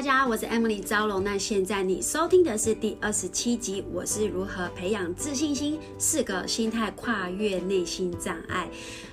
[0.00, 1.22] 大家好，我是 Emily 招龙。
[1.22, 8.66] 那现在你收听的是第二十七集，我是如何培养自信心，四个心态跨越内心障碍。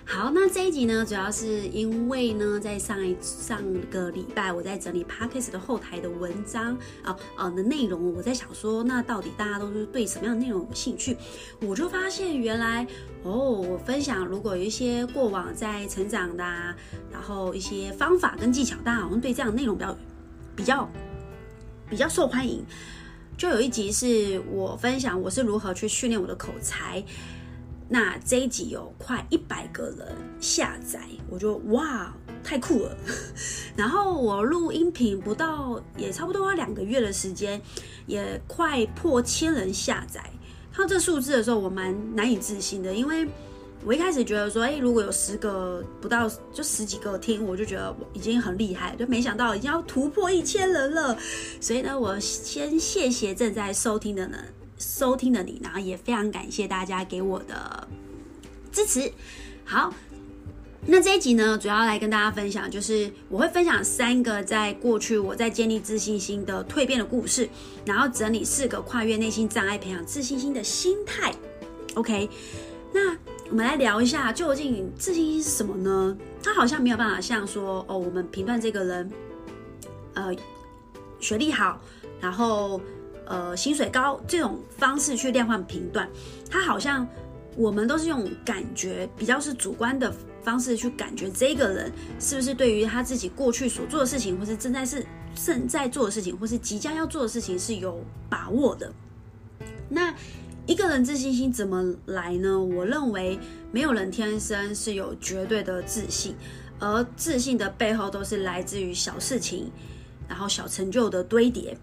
[0.06, 11.18] 好，那这一集呢，主要是因为呢，在上一上个礼拜，我在整理 Podcast 的后台的文章啊啊的内容，我在想说，那到底大家都是对什么样的内容有兴趣？
[11.60, 12.88] 我就发现原来
[13.24, 16.74] 哦，我分享如果有一些过往在成长的啊，
[17.12, 19.94] 然后一些方法跟技巧，大家好像对这样的内容比较。
[20.58, 20.90] 比较
[21.88, 22.66] 比较受欢迎，
[23.38, 27.02] 就有一集是我分享我是如何去训练我的口才，
[27.88, 31.00] 那这一集有快一百个人下载，
[31.30, 32.12] 我就哇，
[32.44, 32.98] 太酷了。
[33.78, 37.62] 然后我录音频不到也差不多要两个月的时间，
[38.08, 40.22] 也快破千人下载。
[40.74, 43.28] 看到这数字的时候，我蛮难以置信的，因为。
[43.86, 51.18] 我一开始觉得说，哎，如果有十个不到，就十几个听，我就觉得我已经很厉害，就没想到已经要突破一千人了。
[51.62, 54.38] 所以呢，我先谢谢正在收听的呢，
[54.78, 57.88] 收听的你，然后也非常感谢大家给我的
[58.74, 59.10] 支持。
[59.64, 59.94] 好，
[60.86, 67.48] 那这一集呢，主要来跟大家分享，就是我会分享三个在过去我在建立自信心的蜕变的故事，
[67.86, 71.34] 然后整理四个跨越内心障碍、培养自信心的心态。
[71.94, 72.30] OK，
[72.92, 73.16] 那。
[73.50, 76.18] 我们来聊一下，究竟自信心是什么呢？
[76.44, 79.12] 他好像没有办法像说哦，我们评断这个人，
[80.16, 80.36] 呃，
[81.20, 81.80] 学历好，
[82.20, 82.80] 然后
[83.26, 86.10] 呃，薪水高这种方式去量化评断。
[86.50, 87.08] 他好像
[87.56, 91.90] 我们都是用感觉，比较是主观的方式去感觉这个人
[92.20, 98.92] 是不是对于他自己过去所做的事情，或是正在是正在做的事情，或是即将要做的事情是有把握的。
[99.88, 100.14] 那。
[100.68, 102.60] 一个人自信心怎么来呢？
[102.60, 103.40] 我认为
[103.72, 106.36] 没有人天生是有绝对的自信，
[106.78, 109.72] 而自信的背后都是来自于小事情，
[110.28, 111.78] 然后小成就的堆叠。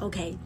[0.00, 0.36] OK，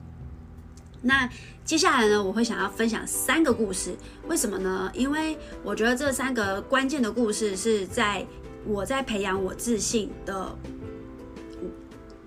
[1.03, 1.29] 那
[1.65, 3.97] 接下来呢，我会想要分享三个故事，
[4.29, 4.89] 为什么呢？
[4.95, 8.25] 因为我觉得这三个关键的故事是在
[8.65, 10.57] 我在培养我自信的，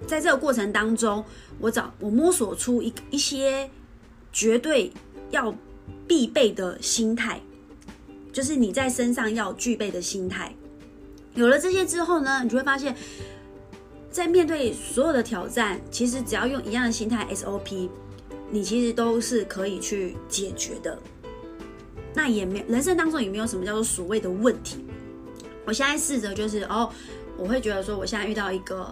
[0.06, 1.24] 在这个过程当中，
[1.58, 3.70] 我找我摸索出一一些
[4.34, 4.92] 绝对。
[5.32, 5.54] 要
[6.08, 7.42] 必备的心态，
[8.32, 10.54] 就是你在身上要具备的心态。
[11.36, 12.96] 有了这些之后呢，你就会发现，
[14.10, 17.90] 在面对所有的挑战，其实只要用一样的心态 SOP，
[18.50, 20.98] 你其实都是可以去解决的。
[22.14, 24.86] 那也没人生当中也没有什么叫做所谓的问题。
[25.66, 26.90] 我现在试着就是哦，
[27.38, 28.90] 我会觉得说，我现在遇到一个。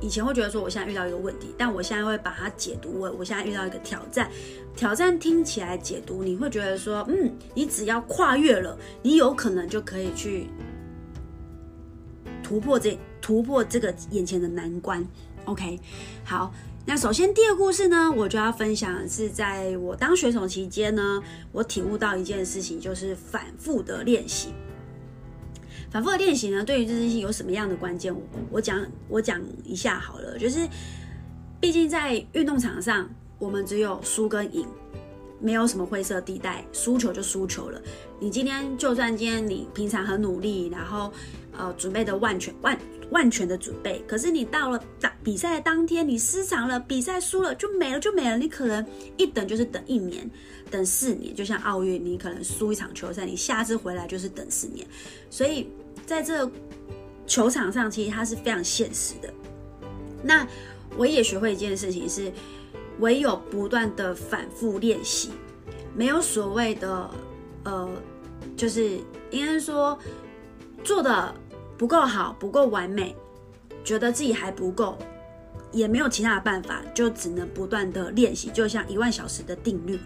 [0.00, 4.30] 以前会觉得说我现在遇到一个问题，但我现在会把它解读为我现在遇到一个挑战。
[4.74, 10.46] 挑战听起来解读，你会觉得说，嗯，你只要跨越了，你有可能就可以去
[12.42, 15.06] 突破这突破这个眼前的难关。
[15.44, 15.78] OK，
[16.24, 16.52] 好，
[16.86, 21.22] 那首先第二个故事呢，我就要分享是在我当选手期间呢，
[21.52, 24.54] 我体悟到一件事情，就是反复的练习。
[25.90, 28.14] 反复的练习呢，对于自信心有什么样的关键？
[28.50, 30.68] 我讲我讲一下好了，就是
[31.60, 34.64] 毕竟在运动场上，我们只有输跟赢，
[35.40, 37.82] 没有什么灰色地带，输球就输球了。
[38.20, 41.12] 你今天就算今天你平常很努力，然后
[41.58, 42.78] 呃准备的万全万
[43.10, 48.86] 万全的准备，可是你到了打比赛的当天，你失常了，比赛输了就没了就没了，你可能
[49.16, 50.30] 一等就是等一年，
[50.70, 54.86] 等四年，就像奥运，你可能输一场球赛，你下次回来就是等四年，
[55.28, 55.66] 所以。
[56.06, 56.50] 在这
[57.26, 59.32] 球场上，其实它是非常现实的。
[60.22, 60.46] 那
[60.96, 62.32] 我也学会一件事情是，
[62.98, 65.30] 唯有不断的反复练习，
[65.94, 67.10] 没有所谓的
[67.64, 67.88] 呃，
[68.56, 68.98] 就是
[69.30, 69.96] 应该说
[70.82, 71.32] 做的
[71.78, 73.14] 不够好、不够完美，
[73.84, 74.98] 觉得自己还不够，
[75.70, 78.50] 也没有其他的办法，就只能不断的练习。
[78.50, 80.00] 就像一万小时的定律，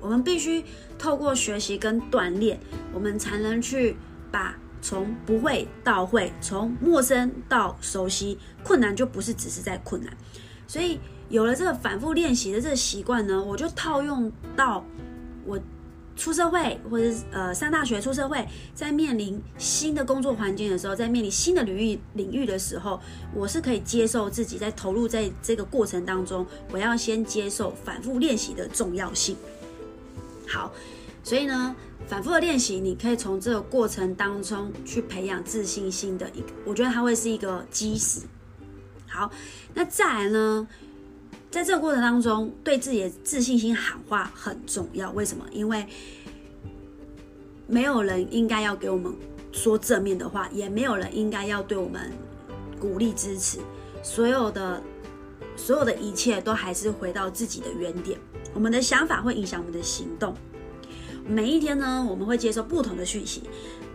[0.00, 0.64] 我们必须
[0.98, 2.58] 透过学习跟锻炼，
[2.94, 3.94] 我们才能去
[4.32, 4.56] 把。
[4.82, 10.16] 从不会到会，从陌生到熟悉，困难就不是只是在困难。
[10.66, 10.98] 所以
[11.28, 14.84] 有了这个反复练习的这个习惯呢，我就套用到
[15.44, 15.58] 我
[16.16, 23.00] 出社会或者呃上大学出社会，在面临新的工作环境的时候，在面临新的领域领域的时候，
[23.34, 29.36] 我是可以接受自己在投入在这个过程当中，我要先接受反复练习的重要性。
[30.46, 30.72] 好。
[31.22, 31.76] 所以呢，
[32.06, 38.20] 反复的练习，你可以从这个过程当中去培养自信心的一个，我觉得它会是一个基石。
[39.06, 39.30] 好，
[39.74, 40.66] 那再来呢，
[41.50, 45.10] 在这个过程当中，对自己的自信心喊话很重要。
[45.12, 45.44] 为什么？
[45.52, 45.86] 因为
[47.66, 49.12] 没有人应该要给我们
[49.52, 52.10] 说正面的话，也没有人应该要对我们
[52.80, 53.58] 鼓励支持。
[54.02, 54.82] 所有的
[55.56, 58.18] 所有的一切都还是回到自己的原点。
[58.54, 60.34] 我们的想法会影响我们的行动。
[61.30, 63.44] 每一天呢，我们会接受不同的讯息，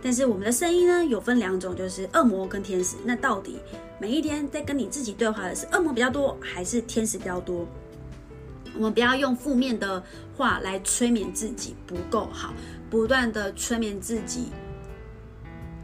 [0.02, 2.96] 但是我们的声音呢，有分两种，就是恶魔跟天使。
[3.04, 3.58] 那到底
[4.00, 7.66] 每一天在跟你自己对话的是恶魔比较多，还是天使比较多？
[8.74, 10.02] 我们不要用负面的
[10.34, 12.54] 话来催眠自己不够好，
[12.88, 14.46] 不断的催眠自己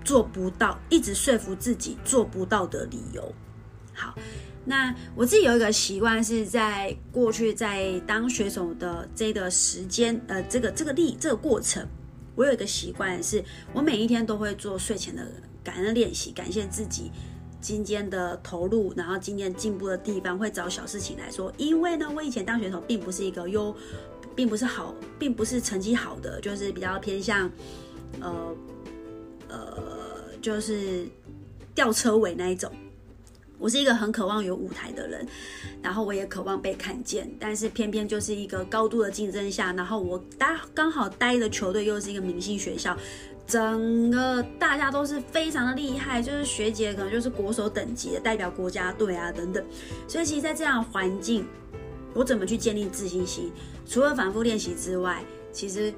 [0.02, 3.31] 做不到，一直说服自己做不到的理由。
[3.93, 4.14] 好，
[4.64, 11.87] 那我自己有一个习惯，是在过去在当选手的这个时间，呃，这个这个历这个过程，
[12.35, 13.43] 我有一个习惯，是
[13.73, 15.26] 我每一天都会做睡前的
[15.64, 17.11] 感恩练习，感谢自己。
[17.61, 21.53] 今天的投入，然后今天进步的地方，会找小事情来说。
[21.56, 23.73] 因为呢，我以前当选手并不是一个优，
[24.35, 27.49] 并不是好，并不是成绩好的，就是比较偏向，
[28.20, 28.56] 呃
[29.49, 31.06] 呃，就是
[31.73, 32.69] 吊车尾那一种。
[33.58, 35.26] 我是一个很渴望有舞台的人，
[35.82, 42.96] 然后我也渴望被看见，但是偏偏就是一个高度的竞争下，然后我待刚好待的球队又是一个明星学校。
[43.44, 49.62] 整个大家都是非常的厉害，就是学姐可能就是国手等级的代表国家队啊等等，
[50.06, 51.44] 所以其实，在这样的环境，
[52.14, 53.50] 我怎么去建立自信心？
[53.84, 55.93] 除了反复练习之外，其实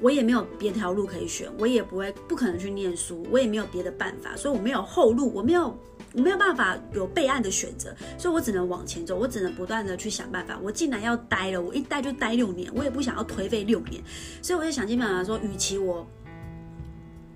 [0.00, 5.74] 我也没有别条路可以选，我也不会不可能去念书，我也没有别的办法，所以我没有后路，我没有
[6.14, 10.58] 我没有办法有备案的选择，所以我只能往前走，我只能不断的去想办法。
[10.62, 14.02] 我既然要待了，我一待就待六年，我也不想要颓废六年，
[14.42, 16.06] 所以我就想尽办法说，与其我。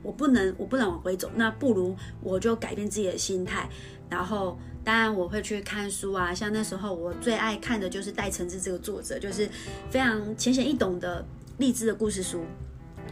[0.02, 3.66] 我不能，我不能往回走，那不如我就改变自己的心态。
[4.10, 9.48] 然后，当然我会去看书啊，像那时候我最爱看的就是戴承志这个作者，就是
[9.88, 11.24] 非常浅显易懂的
[11.56, 12.44] 励志的故事书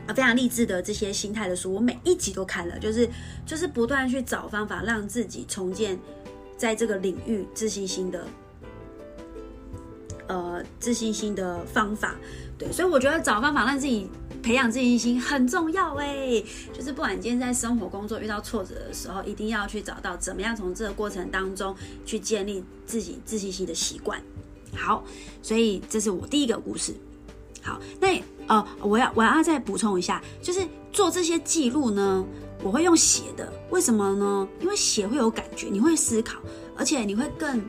[0.06, 3.08] 啊，非常励志的这些心态的书，我每一集都看了，就是
[3.46, 5.99] 就是不断去找方法让自己重建
[6.56, 8.26] 在这个领域自信心的，
[10.26, 12.16] 呃，自信心的方法。
[12.58, 14.08] 对，所以我觉得找方法让自己。
[14.43, 21.72] 培养自信心很重要哎，就是不管今天在生活工作遇到挫折的时候，一定要去找到怎么样从这个过程当中
[22.05, 24.20] 去建立自己自信心的习惯。
[24.75, 25.05] 好，
[25.43, 26.93] 所以这是我第一个故事。
[27.62, 32.25] 好，那呃，我要我要再补充一下，就是做这些记录呢，
[32.62, 34.49] 我会用写的，为什么呢？
[34.61, 36.39] 因为写会有感觉，你会思考，
[36.77, 37.62] 而且你会更。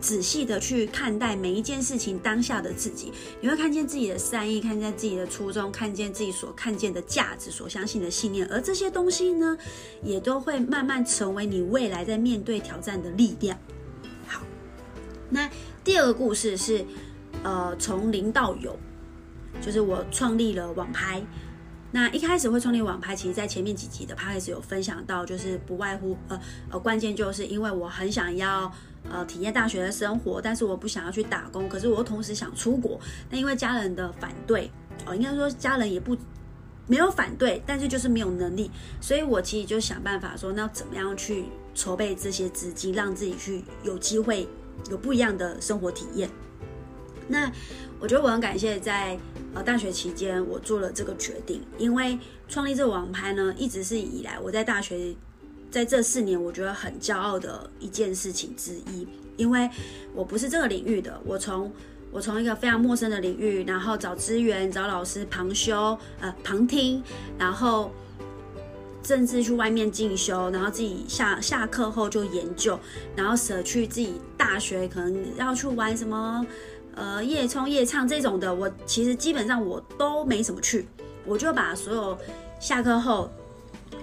[0.00, 9.58] 仔细的去看待每一件事情当下的自己，你会看见自己的善意，看见自己的初衷，看见自己所看见的价值，所相信的信念，而这些东西呢，
[10.02, 13.58] 也都会慢慢成为你未来在面对挑战的力量。
[14.26, 14.40] 好，
[15.28, 15.50] 那
[15.84, 16.82] 第二个故事是，
[17.42, 18.74] 呃，从零到有，
[19.60, 21.22] 就是我创立了网拍。
[21.92, 26.40] 那一开始会创立网拍，其实在前面几集的 podcast 有分享到，就是不外乎呃
[26.70, 28.72] 呃，关键就是因为我很想要。
[29.10, 33.00] 呃，体验大学的生活，但是我不想要去打工，可是我又同时想出国。
[33.30, 34.70] 那因为家人的反对，
[35.06, 36.14] 哦，应该说家人也不
[36.86, 38.70] 没有反对，但是就是没有能力，
[39.00, 44.46] 所以我其实就想办法说，那要怎么样去筹备这些资金，让自己去有机会
[44.90, 46.28] 有不一样的生活体验。
[47.26, 47.50] 那
[47.98, 49.18] 我觉得我很感谢在
[49.54, 52.18] 呃大学期间我做了这个决定，因为
[52.48, 55.14] 创立这个网拍呢，一直是以来我在大学。
[55.70, 59.70] 在这四年，我觉得很骄傲的一件事情之一，因为
[60.12, 61.70] 我不是这个领域的，我从
[62.10, 67.00] 我从一个非常陌生的领域，然后找资源、找老师旁修、呃旁听，
[67.38, 67.92] 然后
[69.04, 72.76] 甚至去外面进修，然后自己下下课后就研究，
[73.14, 76.44] 然后舍去自己大学可能要去玩什么
[76.94, 80.86] 呃夜冲夜唱这种的，我其实基本上我都没怎么去，
[81.24, 82.18] 我就把所有
[82.58, 83.30] 下课后。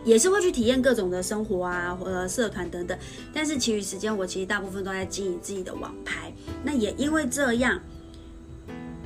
[0.04, 2.98] 也是会去体验各种的生活啊，或者社团等等，
[3.34, 6.32] 但是其余时间我其实大部分都在经营自己的网拍。
[6.64, 7.82] 那也因为这样，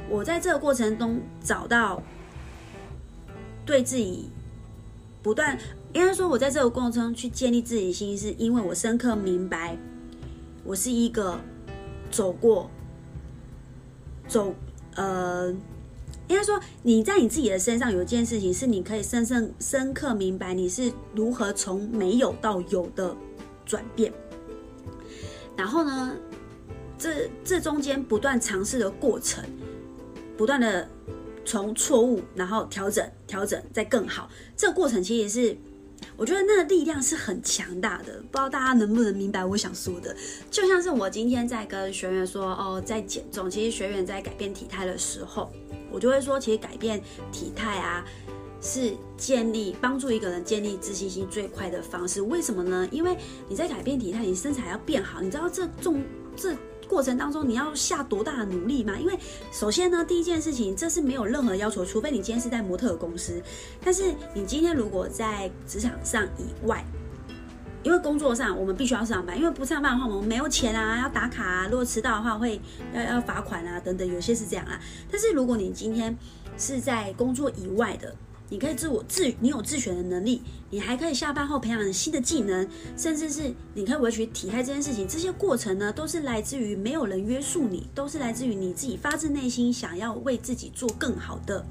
[0.09, 2.01] 我在这个过程中找到
[3.65, 4.29] 对自己
[5.23, 5.57] 不断，
[5.93, 9.75] 应该说我在这个过程中去建立自己的信心，是因为我深刻明白，
[10.63, 11.39] 我是一个
[12.11, 12.69] 走过
[14.31, 14.55] 走
[14.95, 15.53] 呃。
[16.27, 23.13] 应该说，你在你自己的身上有一件事情，是你可以深深深刻明白你是如何从没有到有的
[23.65, 24.13] 转变。
[25.57, 26.15] 然后呢，
[26.97, 29.43] 这这中间不断尝试的过程，
[30.37, 30.87] 不断的
[31.43, 34.29] 从错误，然后调整、调整，再更好。
[34.55, 35.57] 这个过程其实是，
[36.17, 38.13] 我觉得那个力量是很强大的。
[38.31, 40.15] 不知道大家能不能明白我想说的？
[40.49, 45.51] 就像是我今天在跟学员说，哦，在减重，其实学员在改变体态的时候。
[45.89, 47.01] 我就会说，其实改变
[47.33, 48.05] 体态啊，
[48.61, 52.21] 是建立帮助一个人建立自信心最快的方式。
[52.21, 52.87] 为什么呢？
[52.91, 53.17] 因为
[53.49, 55.21] 你在改变体态，你身材要变好。
[55.21, 56.01] 你知道这重
[56.35, 56.55] 这
[56.91, 58.99] 过程当中你要下多大的努力吗？
[58.99, 59.17] 因为
[59.49, 63.41] 首先呢，第一件事情，这是没有任何要求，除非你今天是在模特公司。
[63.81, 66.83] 但是你今天如果在职场上以外，
[67.81, 72.59] 因为工作上我们必须要上班，因为不上班的话我们没有钱啊，要打卡啊，如果迟到的话会
[72.93, 74.77] 要要罚款啊等等，有些是这样啊。
[75.09, 76.13] 但是如果你今天
[76.57, 78.13] 是在工作以外的，
[78.51, 82.67] 你可以自我自你有自学的能力，你还可以下班后培养新的技能，
[82.97, 91.65] 甚至是你可以维持体态这件事情，这些过程呢，都是来自于没有人约束你，都是来自于你自己发自内心想要为自己做更好的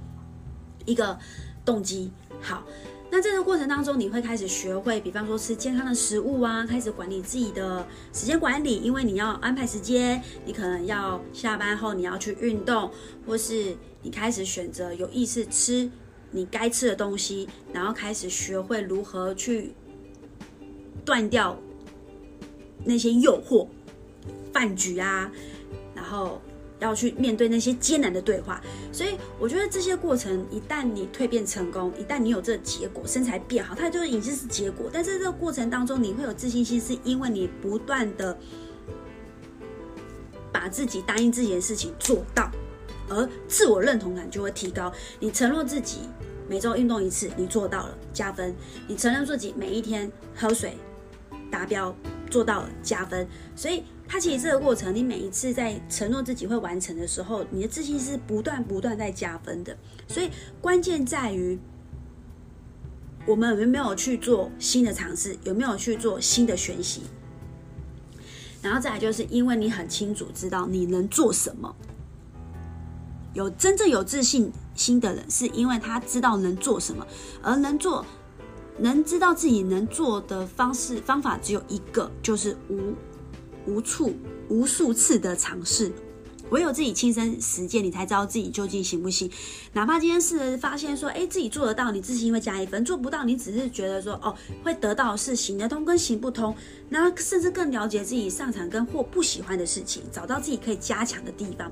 [0.87, 1.19] 一个
[1.67, 2.11] 动机。
[2.41, 2.65] 好，
[3.11, 12.91] 那在这个过程当中，你会开始学会，比方说吃健康的食物啊，开始管理自己的时间管理，因为你要安排时间，你可能要下班后你要去运动，
[13.27, 15.91] 或是你开始选择有意识吃。
[16.31, 19.73] 你该吃的东西，然后开始学会如何去
[21.05, 21.59] 断掉
[22.85, 23.67] 那些诱惑、
[24.53, 25.31] 饭局啊，
[25.95, 26.41] 然后
[26.79, 28.63] 要去面对那些艰难的对话。
[28.93, 34.89] 所以我觉得这些过程，一旦你蜕变成功，一旦你有这个结果，身材变好，它就已经是结果。
[34.93, 38.39] 但是这个过程当中，你会有自信心，是因为你不断的
[40.53, 42.51] 把自己答应自己的事情做到。
[43.11, 44.91] 而自我认同感就会提高。
[45.19, 46.09] 你承诺自己
[46.49, 48.53] 每周运动一次，你做到了，加分；
[48.89, 50.79] 你承认自己每一天喝水
[51.51, 51.95] 达标，
[52.31, 53.29] 做到了，加分。
[53.55, 59.77] 所以，它其实这个过程，你每一次在承诺自己会完成的时候，你的自信是不断不断在加分的。
[60.09, 61.59] 所以，关键在于
[63.27, 67.03] 我们有没有去做新的尝试，有没有去做新的学习。
[68.63, 71.75] 然后再来，就是因为你很清楚知道你能做什么。
[73.33, 77.07] 有真正有自信心的人，是因为他知道能做什么，
[77.43, 78.05] 而能做、
[78.79, 82.95] 能知道自己能做的方式方法只有一个，就是无
[83.67, 84.15] 无处
[84.49, 85.93] 无数次的尝试。
[86.51, 89.31] 唯有自己亲身实践，你才知道自己究竟行不行。
[89.73, 96.55] 哪怕今天是发现说，哎，自己做得到，你自信会加一分；做不到，你只是觉得说，哦，会得到是行得通跟行不通。
[96.89, 101.71] 那甚至更了解自己擅长跟或不喜欢的事情，找到自己可以加强的地方。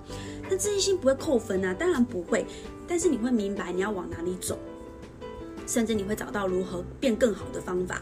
[0.48, 2.46] 那自信心不会扣分啊，当然不会。
[2.86, 4.58] 但是你会明白你要往哪里走，
[5.66, 8.00] 甚至你会找到如何变更好的方法。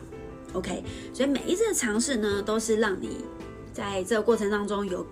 [0.53, 3.25] OK，所以每一次的尝试呢，都是让你
[3.73, 5.05] 在这个过程当中有。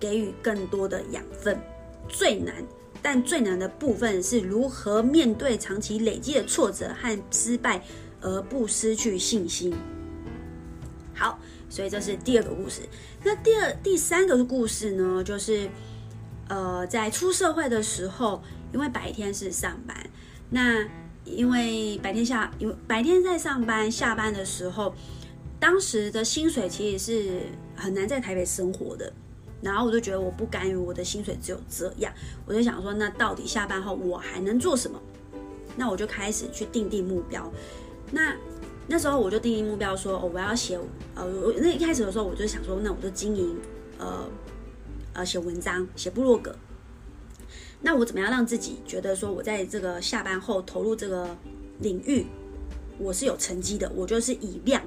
[0.00, 1.60] 给予更多的养分，
[2.08, 2.54] 最难，
[3.02, 7.84] 但最难的部分是如何面对长期累积的挫折和失败，
[8.20, 9.72] 而不失去信心。
[11.14, 11.38] 好，
[11.68, 12.80] 所以这是第二个故事。
[13.22, 15.68] 那第二、第三个故事呢，就是
[16.48, 18.42] 呃，在出社会的时候，
[18.72, 19.94] 因为白天是上班，
[20.48, 20.88] 那
[21.26, 24.94] 因为白天下，因为白天在上班，下班的时候，
[25.58, 27.42] 当时的薪水其实是
[27.76, 29.12] 很难在台北生活的。
[29.62, 32.12] 然后我就觉得我不甘于我的薪水只有这样，
[32.46, 35.00] 我就想说，那到底下班后我还能做什么？
[35.76, 37.50] 那我就开始去定定目标。
[38.10, 38.34] 那
[38.86, 40.78] 那时候我就定定目标说，哦，我要写，
[41.14, 41.24] 呃，
[41.58, 43.56] 那一开始的时候我就想说，那我就经营，
[43.98, 44.28] 呃，
[45.12, 46.54] 呃，写文章，写部落格。
[47.82, 51.36] 那我怎么样让自己觉得说我在这个下班后投入这个
[51.78, 52.26] 领域，
[52.98, 54.82] 我是有成绩的，我就是以量。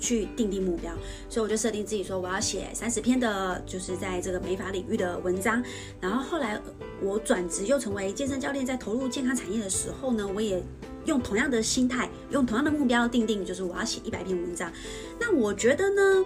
[0.00, 0.92] 去定定目标，
[1.28, 5.62] 所以我就设定自己说，我要写三十篇的，就是在这个美发领域的文章。
[6.00, 6.60] 然后后来
[7.00, 10.62] 我转职又成为健身教练，在投入健康产业的时候呢，我也
[11.04, 14.72] 用同样的心态，用同样的目标定定，就是我要写一百篇文章。
[15.18, 16.24] 那我觉得呢，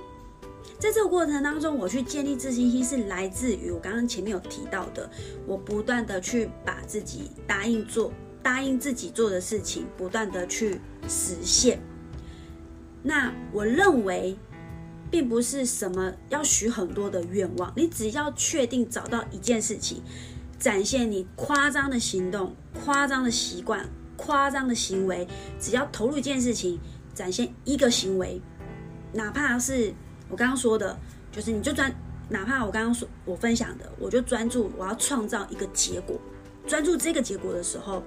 [0.78, 5.10] 在这个过程当中，我去建立自信心是来自于我刚刚前面有提到的，
[5.46, 8.12] 我不断的去把自己答应做、
[8.42, 11.80] 答应自己做的事情，不断的去实现。
[13.06, 14.34] 那我认为，
[15.10, 20.02] 并不是什么要许很多的愿望，你只要确定找到一件事情，
[20.58, 25.28] 展现你夸张的行动、夸张的习惯、夸张的行为，
[25.60, 26.80] 只要投入一件事情，
[27.12, 28.40] 展现一个行为，
[29.12, 29.92] 哪怕是
[30.30, 30.98] 我刚刚说的，
[31.30, 31.94] 就是你就专，
[32.30, 36.18] 哪怕我刚刚说我分享的，我就专注我要创造一个结果，
[36.66, 38.02] 专注这个结果的时候，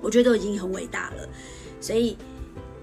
[0.00, 1.28] 我觉得已经很伟大了，
[1.82, 2.16] 所以。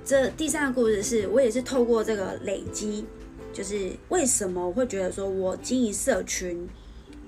[0.04, 3.06] 这第三个故事是我也是透过这个累积，
[3.54, 6.68] 就是为什么会觉得说我经营社群，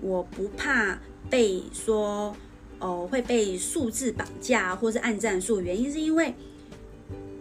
[0.01, 1.00] 我不怕
[1.30, 2.36] 被说
[2.80, 6.34] 哦会被数字绑架或是按赞数，原因是因为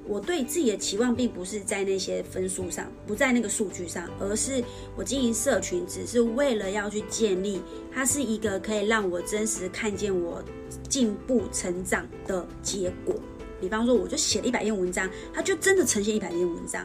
[0.07, 4.63] 我对自己的期望并不是在那些分数上，不在那个数据上，而是
[4.97, 7.61] 我经营社群只是为了要去建立，
[7.91, 10.45] 它是一个可以让我真实看见我
[10.89, 13.15] 进步成长的结果。
[13.63, 16.85] 比方说，我就写了一百篇文章，它就真的呈现一百篇文章。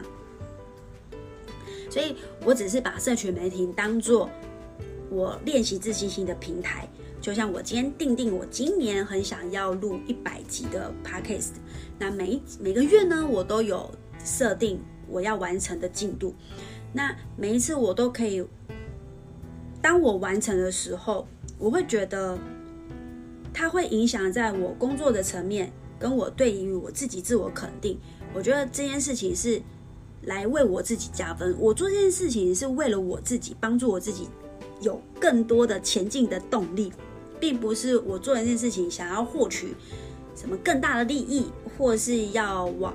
[1.90, 4.30] 所以我只是把社群媒体当做
[5.10, 6.88] 我练习自信心的平台。
[7.20, 11.54] 就像我今天定定，我今年很想要录一百集的 podcast，
[11.98, 13.90] 那每每个月呢，我都有
[14.24, 16.32] 设定我要完成的进度。
[16.92, 18.46] 那每一次我都可以，
[19.82, 21.26] 当我完成的时候，
[21.58, 22.38] 我会觉得
[23.52, 27.98] 它会影响在我工作的层面，跟我对于我自己自我肯定。
[28.34, 29.60] 我觉得这件事情是
[30.22, 31.56] 来为我自己加分。
[31.58, 34.28] 我做这件事情是为了我自己，帮助我自己
[34.80, 36.92] 有更多的前进的动力。
[37.40, 39.72] 并不是我做一件事情想要获取
[40.34, 41.46] 什么更大的利益，
[41.78, 42.92] 或是要往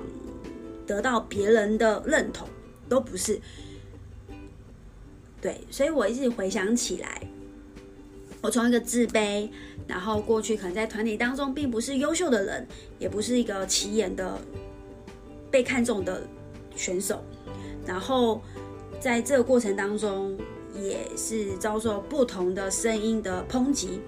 [0.86, 2.46] 得到别人的认同，
[2.86, 3.40] 都不是。
[5.40, 7.22] 对，所以我一直回想起来，
[8.44, 9.48] 我从一个自卑，
[9.86, 14.38] 然后过去可能在团体当中并不是优秀的人，也不是一个起眼的
[15.50, 16.22] 被看重的
[16.76, 17.24] 选手，
[17.86, 18.42] 然后
[19.00, 20.36] 在这个过程当中，
[20.78, 23.98] 也是遭受不同的声音的抨击。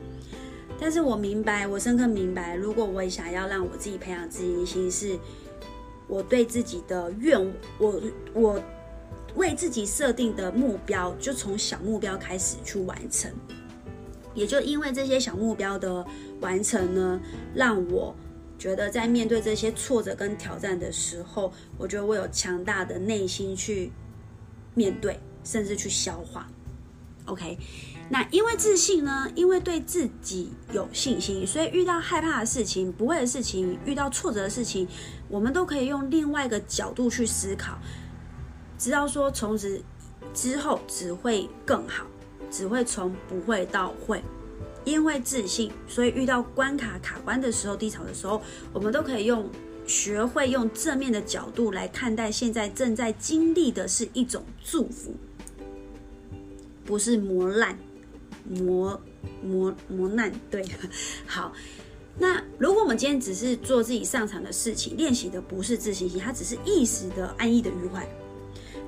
[0.78, 5.18] 但是我明白，我深刻明白，如果我想要让我自己培养自信心，是
[6.06, 7.40] 我对自己的愿，
[7.78, 8.02] 我
[8.34, 8.62] 我
[9.36, 13.30] 为自己设定的目标，就从小目标开始去完成。
[14.36, 16.06] 也就因为这些小目标的
[16.40, 17.20] 完成呢，
[17.54, 18.14] 让我
[18.56, 23.90] 觉得在面对这些挫折跟挑战的时候，我觉得我有强大的内心去
[24.74, 26.46] 面对，甚至去消化。
[27.24, 27.58] OK。
[28.08, 34.86] 那因为自信呢，因为对自己有信心，所以遇到害怕的事情、不会的事情、遇到挫折的事情，
[35.28, 37.76] 我们都可以用另外一个角度去思考，
[38.78, 39.82] 知道说从此
[40.32, 42.06] 之后只会更好，
[42.50, 44.22] 只会从不会到会。
[44.84, 48.40] 因为自信，所以遇到关卡卡关的时候、低潮的时候，
[48.72, 49.50] 我们都可以用
[49.86, 55.14] 学会用正面的角度来看待现在正在经历的是一种祝福，
[56.84, 57.76] 不是磨难。
[58.48, 59.00] 磨
[59.42, 60.64] 磨磨难，对，
[61.26, 61.52] 好。
[62.16, 68.08] 那如果我们今天只是做自己擅长的事情，练习的不是自信心，它只是一时的安逸的愉快，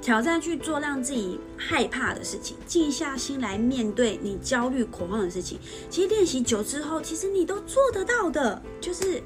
[0.00, 5.58] 挑战去做让自己害怕的事情，静下心来面对你焦虑恐慌的事情。
[5.90, 8.62] 其实练习久之后，其实你都做得到的。
[8.80, 9.22] 就是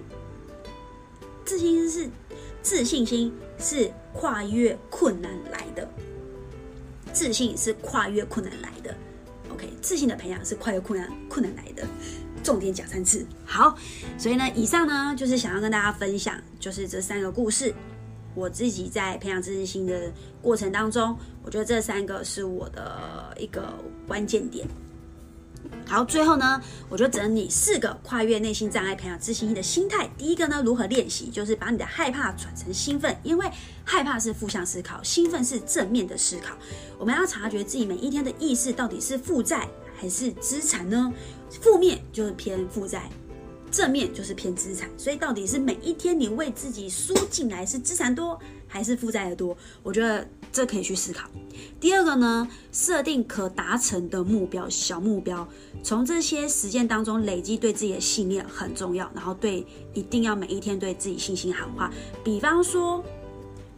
[1.44, 2.10] 自信心是
[2.62, 5.88] 自信心是跨越困难来的，
[7.12, 8.94] 自信是跨越困难来的。
[9.52, 11.86] OK，自信的培养是跨越困难困难来的，
[12.42, 13.26] 重点讲三次。
[13.44, 13.76] 好，
[14.16, 17.74] 所以呢，以上呢就是想要跟大家分享，就是这三个故事。
[18.34, 23.72] 我自己在培养自信心的过程当中，我觉得这三个是我的一个
[24.06, 24.66] 关键点。
[25.86, 30.08] 好，最后呢，我就整理四个跨越内心障碍、培养自信心的心态。
[30.16, 31.28] 第一个呢，如何练习？
[31.28, 33.46] 就是把你的害怕转成兴奋，因为
[33.84, 36.54] 害怕是负向思考，兴奋是正面的思考。
[36.98, 41.12] 我们要察觉自己每一天的意识到底是负债还是资产呢？
[41.50, 43.10] 负面就是偏负债，
[43.72, 44.88] 正面就是偏资产。
[44.96, 49.56] 所以到底是每一天你为自己输进来是资产多还是负债的多？
[49.82, 50.24] 我觉得。
[50.54, 51.26] 这可以去思考。
[51.80, 55.48] 第二个呢，设定可达成的目标，小目标，
[55.82, 59.10] 从这些实践当中累积对自己的信念很重要。
[59.14, 61.90] 然后对，一定要每一天对自己信心喊话。
[62.22, 63.02] 比方说，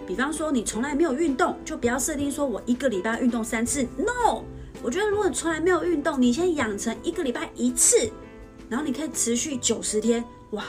[0.05, 3.85] 比方说你从来没有运动，就不要设定说我一个礼拜运动三次。
[3.97, 4.43] No，
[4.83, 8.11] 我觉得如果从来没有运动，你先养成一个礼拜一次，
[8.69, 10.65] 然后你可以持续九十天，哇，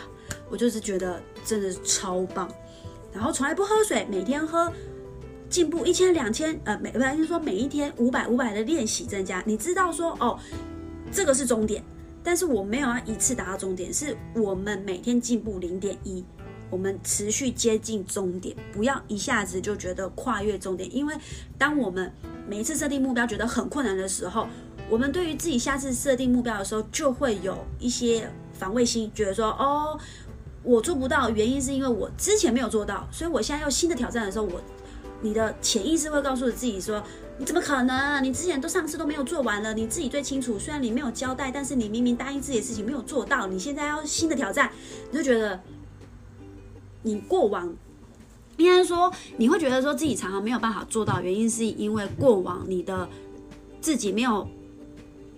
[0.49, 2.49] 我就是觉得真的超棒。
[3.13, 4.71] 然后从来不喝水，每天喝。
[5.47, 10.37] 进步一千两千，呃，每不是说每一天五百五百的练习增加，你知道说哦，
[11.11, 11.81] 这个是终点，
[12.23, 16.25] 但是我没有要一次达到终点，是我们每天进步零点一，
[16.69, 21.15] 我们持续接近终点，不要一下子就觉得跨越终点，因为
[21.59, 22.11] 当我们
[22.49, 24.47] 每一次设定目标觉得很困难的时候，
[24.89, 29.97] 我们对于自己下次设定目标的时候就会有一些防卫心，觉得说哦，
[30.63, 34.61] 我做不到，原因是因为我之前没有做到，所以我现在要新的挑战的时候，我。
[35.21, 37.01] 你的潜意识会告诉自己说
[37.39, 38.21] ：“你怎么可能？
[38.21, 40.59] 你之前都上次都没有做完了，你自己最清楚。
[40.59, 44.69] 虽然你没有交代，但是你明明答应自己的事情没有做到，你现在要新的挑战，
[45.09, 45.59] 你就觉得
[47.01, 47.73] 你过往
[48.57, 53.07] 应该说你会觉得说自己常常没有办法做到，原因是因为过往你的
[53.81, 54.47] 自己没有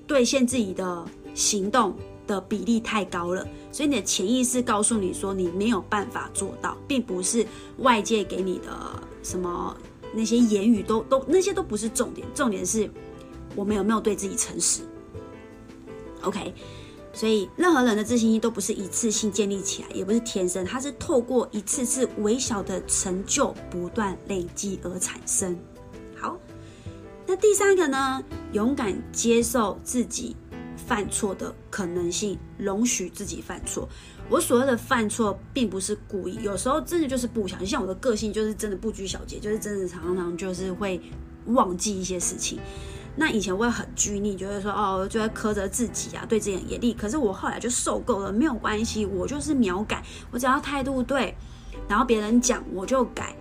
[0.08, 1.94] 兑现自己的行动
[2.26, 7.46] 的比例太高了，所以你的潜意识告诉你说你没有办法做到，并不是
[7.80, 8.68] 外界给你的。”
[9.24, 9.76] 什么
[10.14, 12.90] 那些言语都都那些都不是重点，重点是
[13.56, 14.84] 我们有没有对自己诚实。
[16.22, 16.54] OK，
[17.12, 25.58] 所以任何人的自信心都不是一次性建立起来，也不是天生，它是透过一次次微小的成就不断累积而产生。
[27.28, 30.34] 那第三个呢，勇敢接受自己
[30.78, 33.88] 犯错的可能性，容许自己犯错。
[34.30, 37.68] 我所谓的犯错，并不是故意，有时候真的就是不小心。
[37.68, 41.02] 像我的个性就是真的不拘小节，就是真的常常就是会
[41.48, 42.60] 忘记一些事情。
[43.18, 46.94] 那以前我会很拘泥，觉得说哦，就会苛责自己啊，对自己很严厉。
[46.94, 51.36] 可是我后来就受够了，没有关系，我就是秒改，我只要态度对，
[51.90, 53.36] 然后别人讲我就改，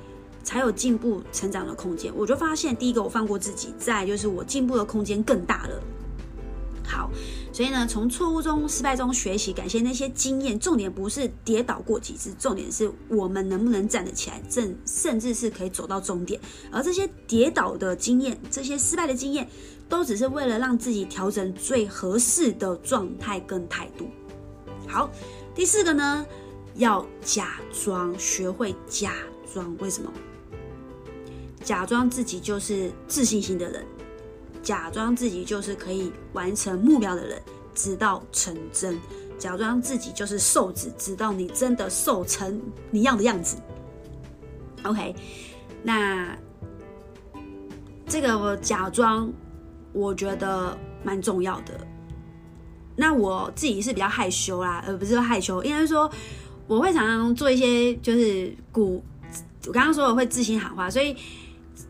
[0.46, 2.12] 才有进步成长的空间。
[2.16, 5.82] 我就发现，第一个我放过自己，再就是我进步的空间更大了。
[6.84, 7.10] 好，
[7.52, 10.56] 所以呢，从错误中、失败中学习，感谢那些经验。
[10.56, 16.40] 重点不是跌倒过几次，重点是我们能不能站得起来，甚甚至是可以走到终点。
[16.70, 19.48] 而这些跌倒的经验，这些失败的经验，
[19.88, 24.08] 都只是为了让自己调整最合适的状态跟态度。
[24.86, 25.10] 好，
[25.56, 26.24] 第四个呢，
[26.76, 29.12] 要假装，学会假
[29.52, 29.76] 装。
[29.80, 30.12] 为什么？
[31.66, 33.84] 假装自己就是自信心的人。
[34.62, 37.42] 假装自己就是可以完成目标的人，
[37.74, 38.94] 直到成真；
[39.36, 43.56] 假装自己就是瘦子，直到你真的瘦成你要的样子。
[44.84, 45.12] OK，
[45.82, 46.38] 那
[48.06, 49.32] 这个我假装，
[49.92, 51.74] 我觉得蛮重要的。
[52.94, 56.08] 那我自己是比较害羞啦，而不是害羞，应该说
[56.68, 59.04] 我会常常做一些就是鼓，
[59.66, 61.16] 我刚刚说我会自信喊话，所以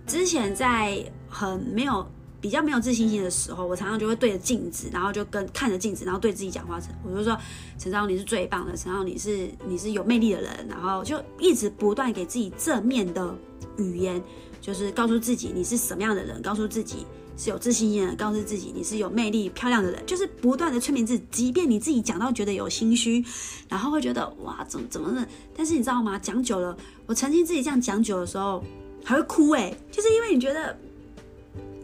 [0.07, 2.07] 之前在很没有。
[2.39, 6.79] 比较没有自信心的时候，我常常就会对着镜子，然后就跟看着镜子，然后对自己讲话。
[7.03, 7.37] 我就说
[7.77, 13.35] ：“陈昭，你是最棒的，陈昭，你是你是有魅力的人。”然后就一直不断给自己正面的
[13.79, 14.23] 语言，
[14.61, 17.05] 就是告诉自己你是什么样的人，告诉自己
[17.37, 21.25] 是有自信心的，告诉自己你是有魅力、漂亮的人，就是不断的催眠自己。
[21.33, 23.25] 即便你自己讲到觉得有心虚，
[23.69, 25.27] 然后会觉得哇，怎么怎么的？
[25.57, 26.17] 但是你知道吗？
[26.19, 28.63] 讲久了，我曾经自己这样讲久的时候
[29.07, 30.77] 还会哭诶，就是因为你觉得。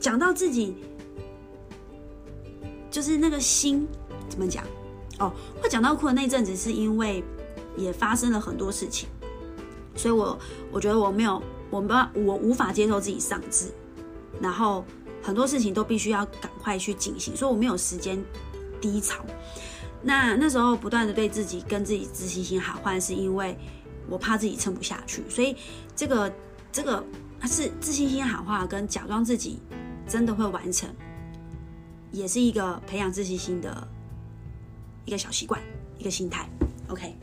[0.00, 0.74] 讲到自己，
[2.90, 3.86] 就是那个心
[4.28, 4.64] 怎么讲
[5.20, 5.32] 哦？
[5.62, 7.22] 会讲到哭的那阵子，是因为
[7.76, 9.08] 也发生了很多事情，
[9.94, 10.36] 所以我
[10.72, 13.66] 我觉得我没有，我没有，我无法接受自己丧志，
[14.40, 14.84] 然后
[15.22, 18.20] 很多事情都必须要赶快去进行，所以我没有时间
[18.80, 19.24] 低潮。
[20.02, 23.56] 那那时候不断的对自己跟自己自信心喊话，是因为
[24.08, 25.54] 我怕自己撑不下去，所以
[25.94, 26.28] 这个
[26.72, 27.04] 这个
[27.44, 29.60] 是自信心喊话跟假装自己。
[30.04, 30.90] 真的会完成，
[32.10, 33.88] 也是一个培养自信心的
[35.06, 35.58] 一个小习惯，
[35.96, 36.46] 一个心态。
[36.88, 37.16] OK，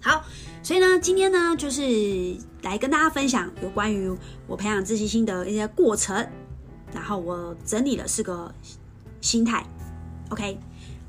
[0.00, 0.24] 好，
[0.62, 4.10] 所以呢，今天呢，就是来跟大家分享有关于
[4.46, 6.16] 我培养自信心的一些过程，
[6.94, 8.54] 然后我整理了四个
[9.20, 9.66] 心态。
[10.30, 10.58] OK，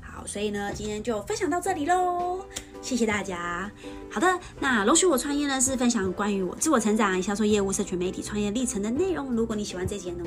[0.02, 2.44] 好，所以呢，今天就分享到这里喽。
[2.84, 3.70] 谢谢大家。
[4.10, 9.34] 好的，那容许我创业呢，是分享关于我自我成长、销售业务、社群媒体创业历程的内容。
[9.34, 10.24] 如果你喜欢这节呢，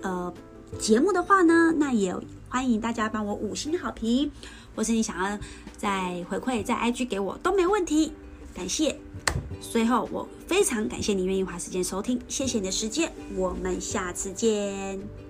[0.00, 0.32] 呃，
[0.78, 2.16] 节目的话呢，那也
[2.48, 4.32] 欢迎大家帮我五星好评，
[4.74, 5.38] 或是你想要
[5.76, 8.14] 再回馈在 IG 给我都没问题。
[8.54, 8.98] 感谢。
[9.60, 15.27] 最后，我非常感谢你愿意花时间收听，谢谢你的时间，我们下次见。